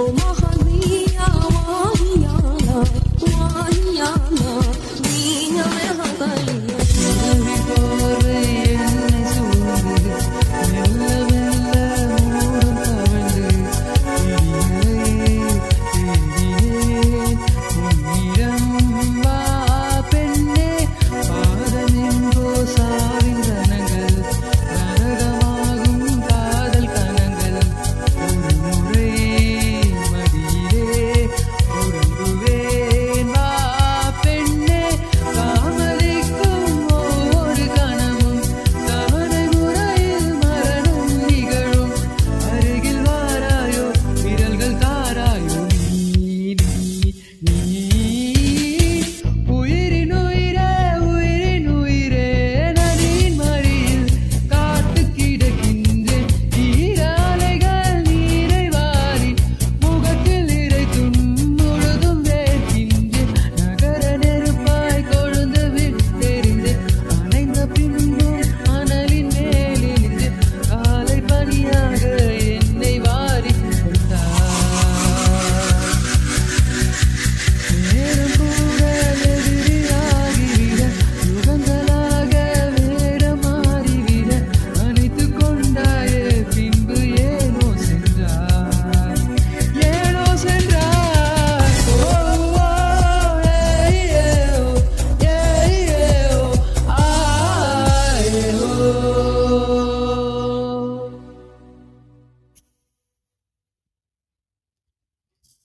[0.00, 0.47] 我摸。